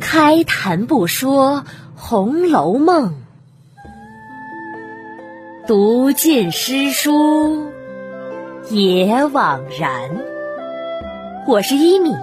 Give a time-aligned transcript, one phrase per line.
[0.00, 1.62] 开谈不说
[1.94, 3.14] 《红楼梦》，
[5.66, 7.72] 读尽诗书
[8.70, 10.10] 也枉然。
[11.48, 12.14] 我是一米，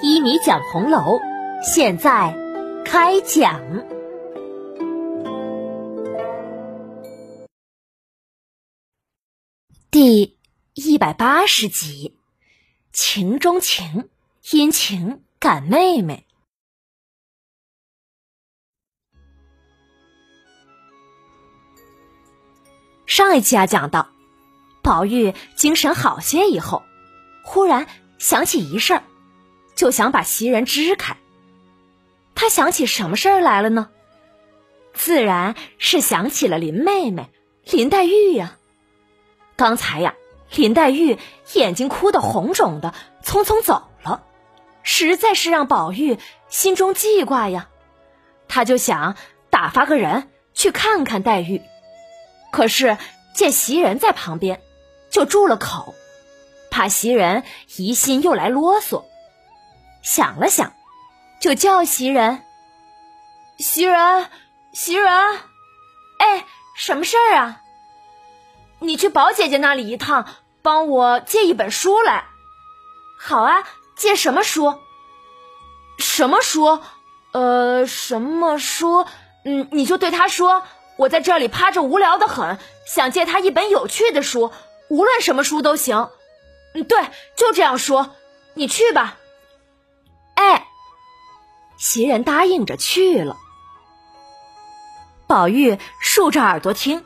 [0.00, 1.20] 一米讲红楼，
[1.62, 2.34] 现在
[2.84, 3.60] 开讲
[9.90, 10.38] 第
[10.72, 12.16] 一百八十集：
[12.92, 14.08] 情中情，
[14.52, 16.26] 因情感妹妹。
[23.06, 24.08] 上一期啊，讲到
[24.82, 26.82] 宝玉精神好些以后，
[27.42, 27.86] 忽然
[28.18, 29.02] 想起一事儿，
[29.76, 31.16] 就想把袭人支开。
[32.34, 33.88] 他想起什么事儿来了呢？
[34.92, 37.30] 自然是想起了林妹妹
[37.64, 38.58] 林黛玉呀。
[39.56, 40.14] 刚才呀，
[40.54, 41.16] 林黛玉
[41.54, 42.92] 眼睛哭得红肿的，
[43.22, 43.88] 匆匆走，
[44.84, 46.18] 实在是让宝玉
[46.48, 47.68] 心中记挂呀。
[48.46, 49.16] 他就想
[49.50, 51.60] 打发个人去看看黛玉。
[52.52, 52.96] 可是
[53.34, 54.62] 见袭人在旁边，
[55.10, 55.92] 就住了口，
[56.70, 57.42] 怕袭人
[57.76, 59.02] 疑心又来啰嗦。
[60.02, 60.72] 想了想，
[61.40, 62.44] 就叫袭人
[63.58, 64.28] ：“袭人，
[64.72, 65.10] 袭人，
[66.18, 66.44] 哎，
[66.76, 67.62] 什么事儿啊？
[68.80, 70.26] 你去宝姐姐那里一趟，
[70.62, 72.24] 帮我借一本书来。
[73.18, 73.64] 好啊，
[73.96, 74.78] 借什么书？
[75.98, 76.80] 什么书？
[77.32, 79.06] 呃，什么书？
[79.44, 80.62] 嗯，你就对他说。”
[80.96, 82.56] 我在这里趴着无聊的很，
[82.86, 84.52] 想借他一本有趣的书，
[84.88, 86.08] 无论什么书都行。
[86.72, 88.14] 嗯，对，就这样说。
[88.54, 89.16] 你去吧。
[90.36, 90.68] 哎，
[91.76, 93.36] 袭人答应着去了。
[95.26, 97.04] 宝玉竖着耳朵听，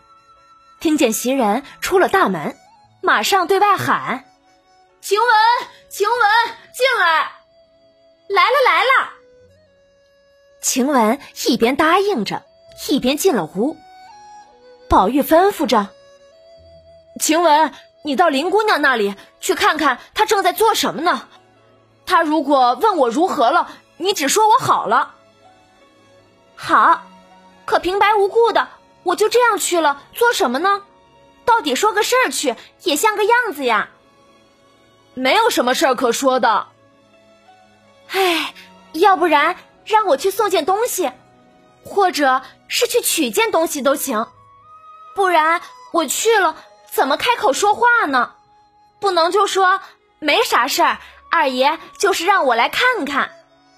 [0.80, 2.58] 听见袭人出了大门，
[3.00, 4.26] 马上对外喊
[5.08, 5.26] ：“晴雯，
[5.88, 7.32] 晴雯，进来！
[8.28, 9.10] 来了，来了。”
[10.60, 12.42] 晴雯一边答应着。
[12.90, 13.78] 一边进了屋，
[14.86, 15.88] 宝玉吩咐着
[17.18, 17.72] ：“晴雯，
[18.02, 21.26] 你到林姑娘那里去看看，她正在做什么呢？
[22.04, 25.14] 她如果问我如何了，你只说我好了。
[26.54, 27.02] 好，
[27.64, 28.68] 可平白无故的
[29.04, 30.82] 我就这样去了，做什么呢？
[31.46, 33.88] 到底说个事儿去，也像个样子呀。
[35.18, 36.66] 没有什么事儿可说的。
[38.08, 38.54] 哎，
[38.92, 41.10] 要不然让我去送件东西。”
[41.84, 44.26] 或者是去取件东西都行，
[45.14, 46.54] 不然我去了
[46.90, 48.34] 怎么开口说话呢？
[49.00, 49.80] 不能就说
[50.18, 50.98] 没啥事儿，
[51.30, 53.30] 二爷就是让我来看看，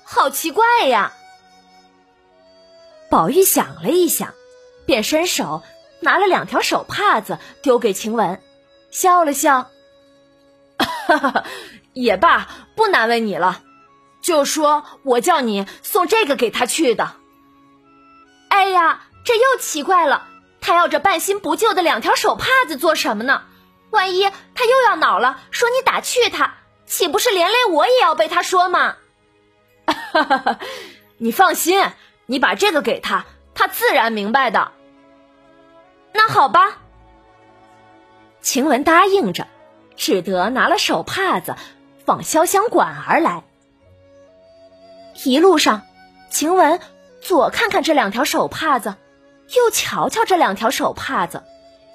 [0.03, 1.13] 好奇怪呀！
[3.09, 4.35] 宝玉想了一想，
[4.87, 5.63] 便伸手
[6.01, 8.43] 拿了两条手帕子丢给晴雯，
[8.91, 9.71] 笑了笑，
[11.93, 13.63] 也罢，不难为你了，
[14.21, 17.17] 就说我叫你送这个给他去的。
[18.49, 20.27] 哎呀，这又奇怪了！
[20.61, 23.43] 他要这半新不旧的两条手帕子做什么呢？
[23.91, 26.55] 万一他又要恼了，说你打趣他，
[26.87, 28.97] 岂不是连累我也要被他说吗？
[29.87, 30.59] 哈哈哈！
[31.19, 31.83] 你放心，
[32.27, 33.25] 你把这个给他，
[33.55, 34.73] 他自然明白的。
[36.13, 36.79] 那好吧。
[38.41, 39.47] 晴雯答应着，
[40.01, 41.57] 只得拿了手帕子
[42.07, 43.45] 往潇湘馆而来。
[45.25, 45.83] 一路上，
[46.31, 46.81] 晴雯。
[47.21, 48.95] 左看看这两条手帕子，
[49.55, 51.45] 又瞧瞧这两条手帕子，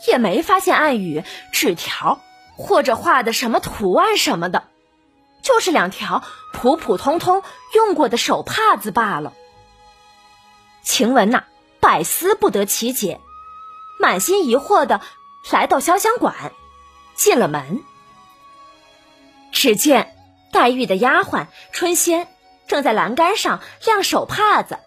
[0.08, 2.22] 也没发现暗语、纸条
[2.56, 4.66] 或者画的什么图案什么的，
[5.42, 6.24] 就是两条
[6.54, 7.42] 普普通通
[7.74, 9.34] 用过的手帕子罢了。
[10.84, 11.46] 晴雯呐，
[11.80, 13.20] 百思不得其解，
[14.00, 15.02] 满心疑惑的
[15.50, 16.52] 来到潇湘馆，
[17.16, 17.82] 进了门，
[19.56, 20.14] 只见
[20.52, 22.28] 黛玉的丫鬟春仙
[22.68, 24.78] 正在栏杆上晾手帕子。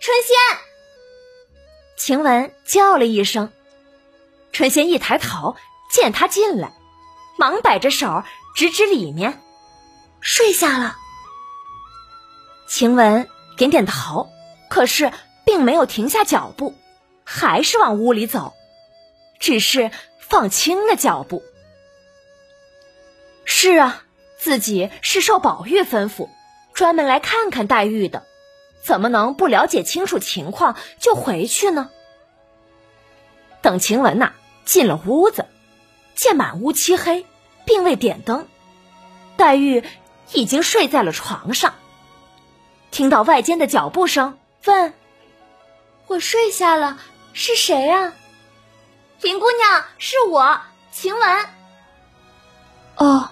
[0.00, 0.58] 春仙，
[1.96, 3.50] 晴雯叫了一声。
[4.52, 5.56] 春仙一抬头，
[5.90, 6.74] 见他进来，
[7.38, 8.22] 忙摆着手
[8.54, 9.42] 指指里面，
[10.20, 10.96] 睡下了。
[12.68, 14.28] 晴雯点点头，
[14.68, 15.10] 可是
[15.46, 16.74] 并没有停下脚步，
[17.24, 18.52] 还是往屋里走，
[19.40, 19.90] 只是
[20.20, 21.42] 放轻了脚步。
[23.44, 24.02] 是啊，
[24.38, 26.28] 自己是受宝玉吩咐，
[26.72, 28.24] 专门来看看黛玉的。
[28.82, 31.90] 怎么能不了解清楚情况就回去呢？
[33.62, 34.34] 等晴雯呐
[34.66, 35.46] 进了屋子，
[36.14, 37.24] 见满屋漆黑，
[37.64, 38.46] 并未点灯，
[39.38, 39.82] 黛玉
[40.32, 41.74] 已经睡在了床上。
[42.90, 44.92] 听到外间的脚步声，问
[46.06, 46.98] ：“我睡下了，
[47.32, 48.12] 是谁啊？”
[49.22, 50.60] 林姑娘，是我，
[50.92, 51.46] 晴雯。
[52.96, 53.30] 哦，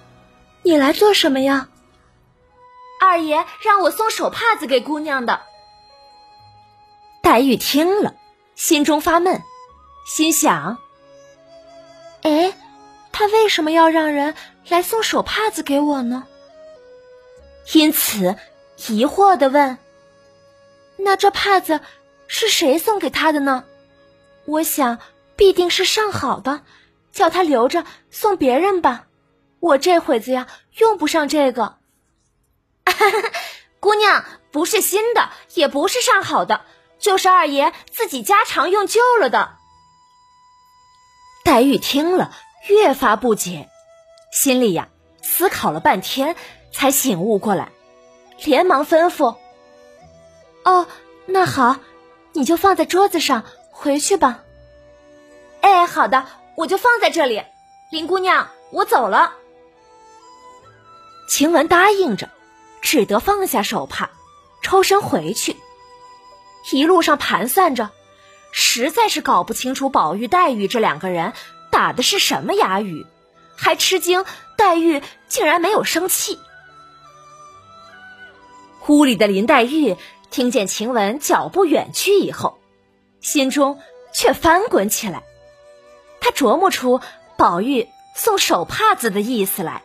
[0.62, 1.69] 你来做什么呀？
[3.00, 5.43] 二爷让我送手帕子给姑娘的。
[7.20, 8.14] 黛玉听了，
[8.55, 9.43] 心中发闷，
[10.06, 10.79] 心想
[12.23, 12.55] ：“哎，
[13.11, 14.35] 他为什么要让人
[14.69, 16.26] 来送手帕子给我呢？”
[17.75, 18.37] 因此
[18.88, 19.79] 疑惑的问
[20.97, 21.81] ：“那这帕子
[22.29, 23.65] 是谁送给他的呢？”
[24.47, 24.99] 我想
[25.37, 26.62] 必定是上好的，
[27.12, 29.06] 叫他留着送别人吧。
[29.62, 31.76] 我这会子呀，用不上这个。
[33.79, 36.62] 姑娘不是新的，也不是上好的。
[36.99, 39.53] 就是二爷自己家常用旧了的。
[41.44, 42.32] 黛玉听了，
[42.69, 43.69] 越发不解，
[44.32, 44.88] 心里呀
[45.23, 46.35] 思考了半天，
[46.73, 47.70] 才醒悟过来，
[48.44, 49.37] 连忙吩咐
[50.65, 50.88] ：“哦，
[51.26, 51.76] 那好，
[52.32, 54.43] 你就放在桌子上，回去吧。”
[55.62, 56.26] 哎，好的，
[56.56, 57.44] 我就放在这里。
[57.93, 59.35] 林姑娘，我走了。
[61.32, 62.29] 晴雯答应着，
[62.82, 64.11] 只得放下手帕，
[64.61, 65.56] 抽身回去。
[66.73, 67.88] 一路上盘算着，
[68.52, 71.32] 实在是搞不清楚宝玉、黛玉这两个人
[71.70, 73.06] 打的是什么哑语，
[73.56, 74.26] 还吃惊
[74.58, 76.38] 黛玉竟然没有生气。
[78.88, 79.96] 屋里的林黛玉
[80.31, 82.58] 听见晴雯脚步远去以后，
[83.23, 83.81] 心中
[84.12, 85.23] 却翻滚起来。
[86.20, 87.00] 她琢磨出
[87.38, 89.82] 宝玉送手帕子的意思来，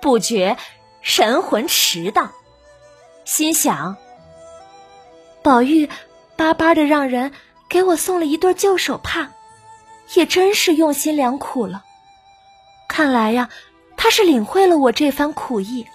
[0.00, 0.56] 不觉
[1.00, 2.32] 神魂迟荡，
[3.24, 3.96] 心想。
[5.42, 5.88] 宝玉
[6.36, 7.32] 巴巴的让人
[7.68, 9.30] 给我送了一对旧手帕，
[10.14, 11.84] 也真是用心良苦了。
[12.88, 13.48] 看来呀，
[13.96, 15.86] 他是领会了我这番苦意，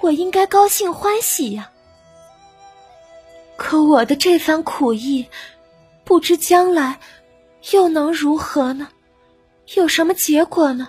[0.00, 1.70] 我应该高兴欢喜呀。
[3.56, 5.26] 可我的这番苦意，
[6.04, 7.00] 不知将来
[7.72, 8.88] 又能如何呢？
[9.74, 10.88] 有什么结果呢？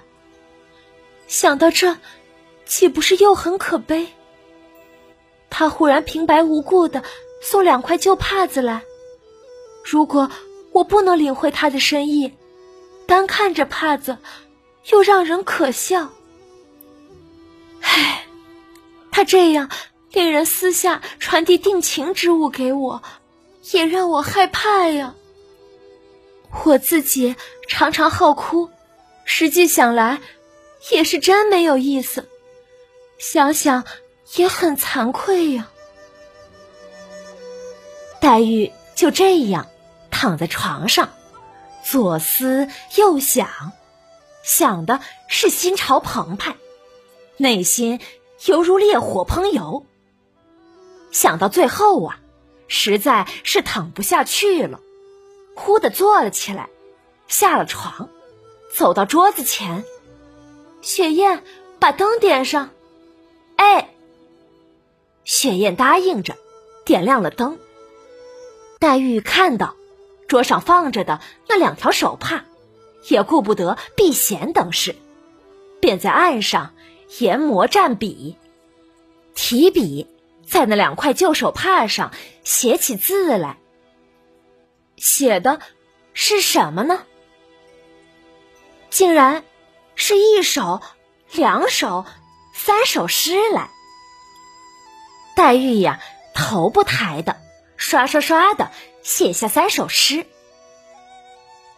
[1.29, 1.95] 想到这，
[2.65, 4.05] 岂不是又很可悲？
[5.49, 7.01] 他忽然平白无故的。
[7.41, 8.83] 送两块旧帕子来。
[9.81, 10.29] 如果
[10.73, 12.33] 我不能领会他的深意，
[13.07, 14.17] 单看着帕子，
[14.91, 16.09] 又让人可笑。
[17.79, 18.25] 唉，
[19.09, 19.69] 他这样
[20.11, 23.01] 令人私下传递定情之物给我，
[23.71, 25.15] 也让我害怕呀。
[26.65, 27.33] 我自己
[27.69, 28.69] 常常好哭，
[29.23, 30.19] 实际想来，
[30.91, 32.27] 也是真没有意思。
[33.17, 33.83] 想想
[34.35, 35.69] 也很惭愧呀。
[38.21, 39.67] 黛玉就这样
[40.11, 41.09] 躺在床上，
[41.83, 42.67] 左思
[42.97, 43.71] 右想，
[44.43, 46.55] 想的是心潮澎湃，
[47.37, 47.99] 内心
[48.45, 49.85] 犹如烈火烹油。
[51.11, 52.19] 想到最后啊，
[52.67, 54.79] 实在是躺不下去了，
[55.55, 56.69] 忽的坐了起来，
[57.27, 58.09] 下了床，
[58.75, 59.83] 走到桌子前，
[60.81, 61.43] 雪雁
[61.79, 62.71] 把灯点上。
[63.55, 63.89] 哎，
[65.23, 66.37] 雪雁答应着，
[66.85, 67.59] 点亮了灯。
[68.79, 69.75] 黛玉看到
[70.27, 72.45] 桌上放着的那两条手帕，
[73.09, 74.95] 也顾不得避嫌等事，
[75.81, 76.73] 便在案上
[77.19, 78.37] 研磨蘸笔，
[79.35, 80.07] 提笔
[80.47, 82.11] 在那两块旧手帕上
[82.43, 83.57] 写起字来。
[84.95, 85.59] 写的
[86.13, 87.03] 是什么呢？
[88.89, 89.43] 竟然
[90.01, 90.81] 是一首、
[91.33, 92.05] 两首、
[92.53, 93.69] 三首诗来。
[95.35, 95.99] 黛玉呀，
[96.33, 97.35] 头不抬的。
[97.75, 98.71] 刷刷刷的
[99.03, 100.25] 写下三首诗。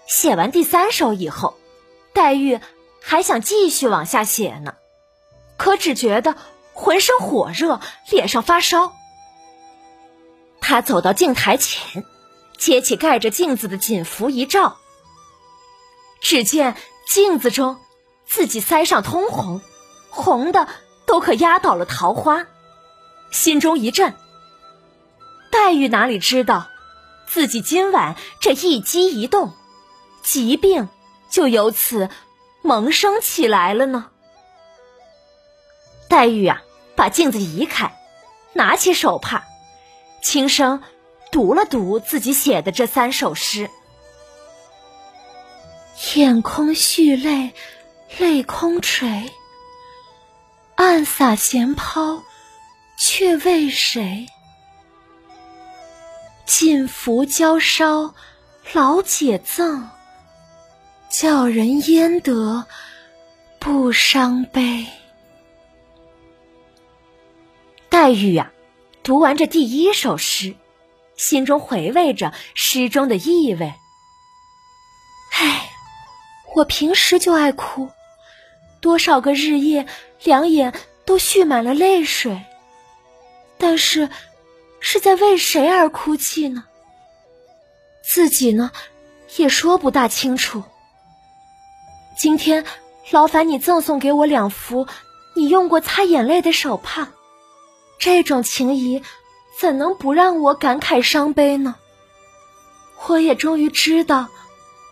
[0.07, 1.57] 写完第三首以后，
[2.13, 2.59] 黛玉
[3.01, 4.75] 还想继续往下写呢，
[5.57, 6.35] 可只觉得
[6.73, 8.93] 浑身火热，脸上发烧。
[10.59, 12.05] 她走到镜台前，
[12.57, 14.77] 揭起盖着镜子的锦服一照，
[16.21, 16.75] 只见
[17.07, 17.79] 镜子中
[18.31, 19.59] 自己腮上通红，
[20.09, 20.69] 红的
[21.05, 22.47] 都可压倒了桃花，
[23.29, 24.15] 心中一震。
[25.51, 26.69] 黛玉哪里知道，
[27.27, 29.51] 自己今晚这一激一动，
[30.23, 30.87] 疾病
[31.29, 32.09] 就由此
[32.61, 34.09] 萌生起来了呢。
[36.07, 36.61] 黛玉啊，
[36.95, 37.97] 把镜子移开，
[38.53, 39.43] 拿起手帕，
[40.23, 40.81] 轻声
[41.33, 43.69] 读了读自己写的这三首诗
[46.15, 47.53] ：“眼空蓄泪，
[48.19, 49.31] 泪空垂，
[50.75, 52.23] 暗洒闲抛，
[52.97, 54.27] 却为谁？”
[56.45, 58.13] 尽拂娇烧，
[58.73, 59.89] 老解赠，
[61.09, 62.65] 叫人焉得
[63.57, 64.85] 不伤悲？
[67.89, 68.51] 黛玉呀，
[69.03, 70.55] 读完这第一首诗，
[71.15, 73.73] 心中回味着诗中的意味。
[75.33, 75.69] 唉，
[76.55, 77.89] 我平时就爱哭，
[78.81, 79.85] 多少个日夜，
[80.23, 80.73] 两眼
[81.05, 82.41] 都蓄满了泪水，
[83.57, 84.09] 但是
[84.79, 86.65] 是在为谁而哭泣呢？
[88.03, 88.71] 自己呢，
[89.37, 90.63] 也说不大清楚。
[92.17, 92.65] 今天
[93.11, 94.87] 劳烦你赠送给我两幅
[95.35, 97.09] 你用过擦眼泪的手帕，
[97.99, 99.03] 这种情谊
[99.59, 101.75] 怎能不让我感慨伤悲呢？
[103.07, 104.27] 我也终于知道，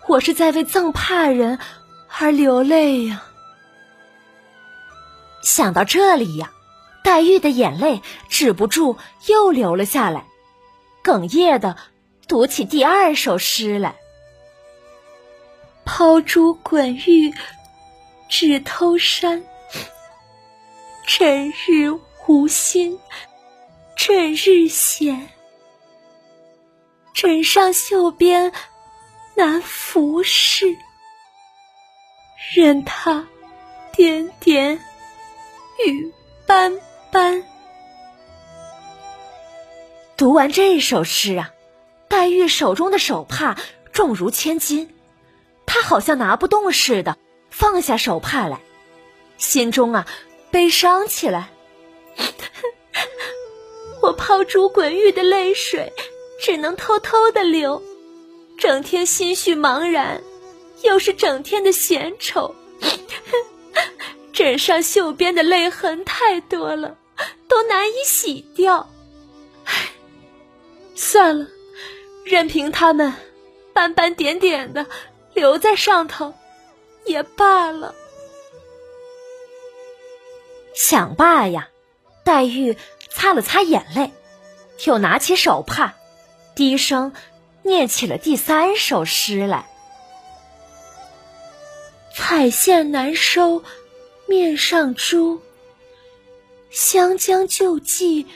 [0.07, 1.59] 我是在为赠帕人
[2.07, 3.23] 而流泪呀。
[5.41, 6.51] 想到这里呀，
[7.03, 10.25] 黛玉的眼泪止不住又流了下来，
[11.03, 11.77] 哽咽的
[12.27, 13.95] 读起第二首诗来。
[15.85, 17.33] 抛珠滚玉
[18.29, 19.43] 只偷山，
[21.07, 22.99] 整日无心
[23.95, 25.29] 整日闲。
[27.15, 28.51] 枕上绣边
[29.35, 30.77] 难拂拭，
[32.53, 33.27] 任他
[33.91, 34.79] 点点
[35.85, 36.13] 雨
[36.45, 36.79] 斑
[37.11, 37.43] 斑。
[40.17, 41.51] 读完这首诗啊，
[42.07, 43.57] 黛玉手中的手帕
[43.93, 44.93] 重如千斤，
[45.65, 47.17] 她好像拿不动似的，
[47.49, 48.59] 放下手帕来，
[49.37, 50.07] 心中啊
[50.51, 51.49] 悲伤起来。
[54.01, 55.93] 我抛珠滚玉的泪水。
[56.41, 57.83] 只能偷偷的流，
[58.57, 60.23] 整天心绪茫然，
[60.83, 62.55] 又是整天的闲愁，
[64.39, 66.95] 枕上绣边的泪痕太多了，
[67.49, 68.89] 都难以洗掉。
[69.65, 69.89] 唉，
[70.95, 71.47] 算了，
[72.23, 73.13] 任凭他们
[73.73, 74.85] 斑斑点点的
[75.33, 76.33] 留在上头，
[77.03, 77.93] 也罢了。
[80.73, 81.67] 想罢呀，
[82.23, 82.77] 黛玉
[83.09, 84.13] 擦了擦眼泪，
[84.85, 85.95] 又拿起手帕。
[86.55, 87.11] 低声
[87.63, 89.69] 念起了第三首诗来
[92.15, 93.65] ：“彩线难收
[94.29, 95.41] 面上珠，
[96.69, 98.27] 湘江旧迹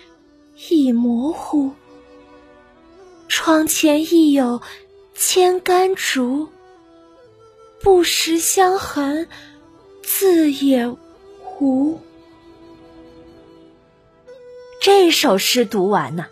[0.68, 1.72] 已模糊。
[3.28, 4.60] 窗前亦有
[5.14, 6.50] 千竿竹，
[7.80, 9.30] 不识香痕
[10.02, 10.88] 自也
[11.60, 12.02] 无。”
[14.82, 16.26] 这首诗读完呢，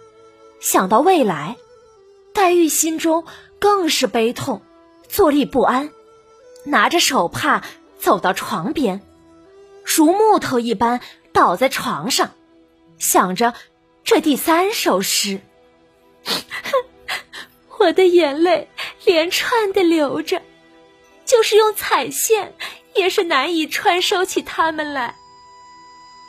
[0.60, 1.56] 想到未来。
[2.34, 3.26] 黛玉心中
[3.60, 4.64] 更是悲痛，
[5.08, 5.92] 坐立不安，
[6.64, 7.64] 拿着手帕
[8.00, 9.02] 走到床边，
[9.96, 11.02] 如木头一般
[11.34, 12.32] 倒在床上，
[12.98, 13.54] 想着
[14.04, 15.42] 这第三首诗。
[17.80, 18.70] 我的眼泪
[19.06, 20.42] 连串的流着，
[21.26, 22.54] 就是用彩线，
[22.96, 25.16] 也是难以穿收起它们来。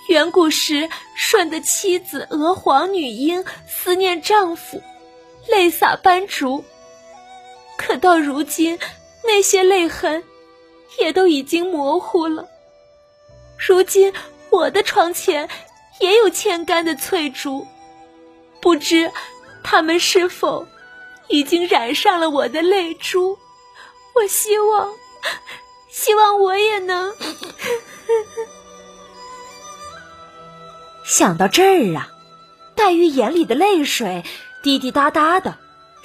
[0.09, 4.83] 远古时舜的妻子娥皇女英思念丈夫。
[5.49, 6.65] 泪洒斑竹，
[7.77, 8.79] 可到如今，
[9.25, 10.23] 那些泪痕
[11.01, 12.49] 也都已经模糊了。
[13.67, 14.13] 如今
[14.51, 15.49] 我的床前
[16.01, 17.65] 也有千竿的翠竹，
[18.61, 19.13] 不知
[19.63, 20.67] 它们是否
[21.29, 23.39] 已经染上了我的泪珠？
[24.15, 24.91] 我希望，
[25.91, 27.15] 希望我也能。
[31.05, 32.09] 想到这儿啊，
[32.75, 34.25] 黛玉眼里的泪水。
[34.63, 35.59] 滴滴答答的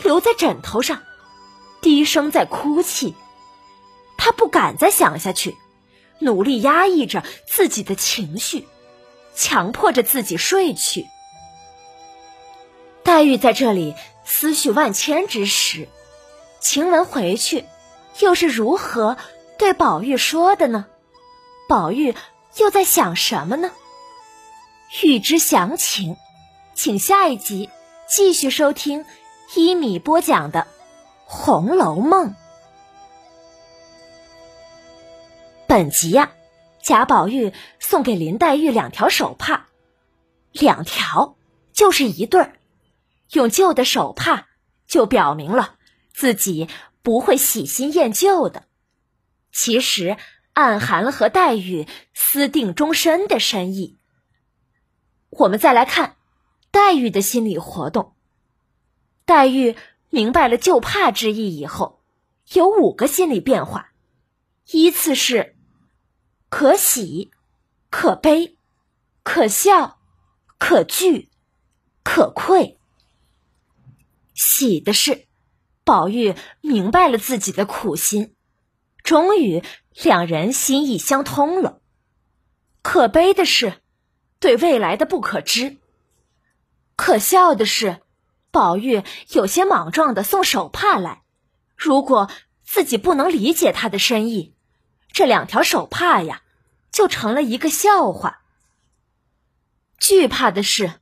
[0.04, 1.00] 留在枕头上，
[1.80, 3.16] 低声在哭泣。
[4.18, 5.56] 她不敢再想下去，
[6.19, 8.67] 努力压抑着自己的情绪，
[9.36, 11.07] 强迫着自己睡去。
[13.03, 13.95] 黛玉在这里
[14.25, 15.88] 思绪万千之时，
[16.59, 17.65] 晴雯回去
[18.19, 19.17] 又是如何
[19.57, 20.86] 对宝玉说的呢？
[21.69, 22.15] 宝玉
[22.57, 23.71] 又在想什么呢？
[25.03, 26.17] 欲知详情，
[26.74, 27.69] 请下一集。
[28.09, 29.03] 继续收听
[29.53, 30.62] 一米播讲的
[31.25, 32.29] 《红楼梦》。
[35.77, 36.31] 本集呀，
[36.81, 39.67] 贾宝玉送给林黛玉两条手帕，
[40.51, 41.38] 两条
[41.72, 42.60] 就是一对儿。
[43.34, 44.48] 用旧的手帕，
[44.88, 45.75] 就表明了
[46.12, 46.67] 自己
[47.03, 48.63] 不会喜新厌旧的，
[49.51, 50.17] 其实
[50.53, 53.98] 暗含了和黛玉私定终身的深意。
[55.29, 56.15] 我们再来看。
[56.72, 58.15] 黛玉的心理活动。
[59.25, 59.75] 黛玉
[60.10, 62.01] 明白了旧帕之意以后，
[62.53, 63.91] 有五个心理变化：
[64.72, 65.55] 依次是
[66.50, 67.32] 可喜、
[67.89, 68.58] 可悲、
[69.24, 70.00] 可笑、
[70.58, 71.30] 可惧、
[72.04, 72.80] 可愧。
[74.34, 75.27] 喜的是，
[75.84, 78.36] 宝玉明白了自己的苦心，
[79.04, 79.63] 终于
[80.04, 81.82] 两人心意相通了；
[82.82, 83.82] 可悲的是，
[84.39, 85.77] 对未来的不可知。
[86.96, 88.01] 可笑的是，
[88.51, 91.24] 宝玉有些莽撞的送手帕来。
[91.75, 92.30] 如果
[92.63, 94.56] 自己不能理解他的深意，
[95.17, 96.43] 这两条手帕呀，
[96.91, 98.43] 就成了一个笑话。
[99.97, 100.93] 惧怕的是，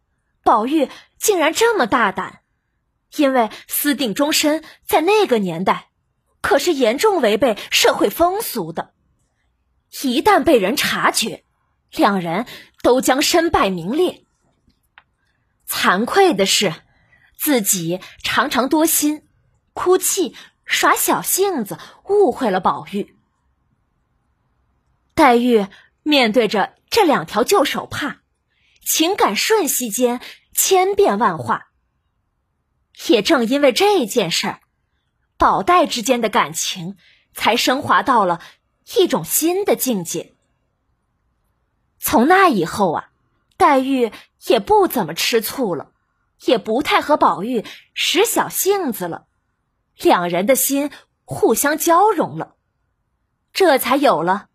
[0.41, 2.39] 宝玉竟然这么大胆，
[3.17, 5.89] 因为私定终身在那个年代
[6.39, 8.93] 可是严重违背社会风俗的，
[10.01, 11.43] 一旦被人察觉，
[11.91, 12.45] 两人
[12.84, 14.24] 都将身败名裂。
[15.67, 16.74] 惭愧的是，
[17.38, 19.27] 自己常常多心、
[19.74, 23.13] 哭泣、耍小性子，误会了宝玉。
[25.15, 25.65] 黛玉
[26.03, 28.22] 面对着这两条旧手帕，
[28.86, 30.22] 情感瞬息间
[30.53, 31.69] 千变万化。
[33.07, 34.60] 也正因为这件事儿，
[35.38, 36.98] 宝黛之间的感情
[37.34, 38.41] 才升华到了
[38.95, 40.34] 一种新的境界。
[42.00, 43.10] 从那以后啊。
[43.57, 44.12] 黛玉
[44.48, 45.93] 也不怎么吃醋了，
[46.43, 49.27] 也不太和宝玉使小性子了，
[49.98, 50.91] 两人的心
[51.24, 52.57] 互相交融了，
[53.53, 54.50] 这才有了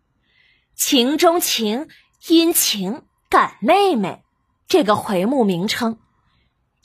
[0.83, 1.89] 情中情，
[2.27, 4.23] 因情感妹妹”
[4.67, 5.99] 这个回目名称，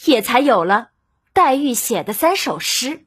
[0.04, 0.90] 也才有了
[1.32, 3.06] 黛玉写的三首诗。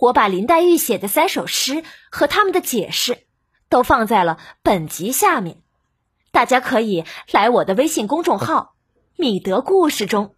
[0.00, 3.26] 我把林黛玉写的三首诗和他们的解释
[3.68, 5.60] 都放在了本集下面。
[6.30, 8.74] 大家可以来我的微信公众号
[9.14, 10.34] “米德故事”中，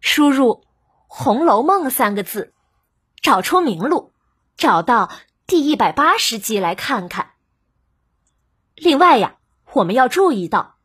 [0.00, 0.54] 输入
[1.06, 2.52] 《红楼梦》三个字，
[3.22, 4.12] 找出名录，
[4.56, 5.12] 找到
[5.46, 7.35] 第一百八十集来看看。
[8.76, 9.38] 另外呀，
[9.72, 10.76] 我们要注意到，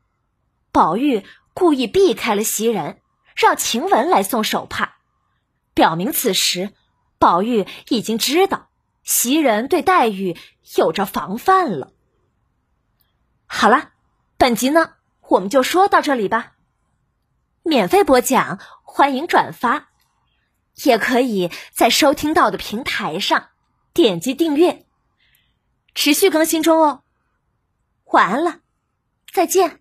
[0.71, 3.01] 宝玉故意避开了袭人，
[3.35, 4.95] 让晴雯来送手帕，
[5.75, 6.73] 表明此时
[7.19, 8.69] 宝玉已经知道
[9.03, 10.37] 袭人对黛玉
[10.75, 11.91] 有着防范了。
[13.45, 13.89] 好了。
[14.37, 14.93] 本集呢，
[15.27, 16.53] 我们就说到这里吧。
[17.61, 19.89] 免费播讲，欢迎转发，
[20.83, 23.49] 也可以在收听到的平台上
[23.93, 24.87] 点击订阅，
[25.93, 27.03] 持续更新中哦。
[28.11, 28.61] 晚安了，
[29.33, 29.80] 再见。